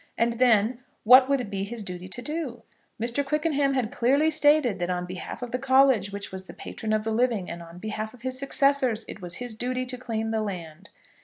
And 0.17 0.39
then, 0.39 0.79
what 1.03 1.29
would 1.29 1.39
it 1.41 1.51
be 1.51 1.63
his 1.63 1.83
duty 1.83 2.07
to 2.07 2.23
do? 2.23 2.63
Mr. 2.99 3.23
Quickenham 3.23 3.75
had 3.75 3.91
clearly 3.91 4.31
stated 4.31 4.79
that 4.79 4.89
on 4.89 5.05
behalf 5.05 5.43
of 5.43 5.51
the 5.51 5.59
college, 5.59 6.11
which 6.11 6.31
was 6.31 6.45
the 6.45 6.55
patron 6.55 6.91
of 6.91 7.03
the 7.03 7.11
living, 7.11 7.51
and 7.51 7.61
on 7.61 7.77
behalf 7.77 8.15
of 8.15 8.23
his 8.23 8.39
successors, 8.39 9.05
it 9.07 9.21
was 9.21 9.35
his 9.35 9.53
duty 9.53 9.85
to 9.85 9.99
claim 9.99 10.31
the 10.31 10.41
land. 10.41 10.89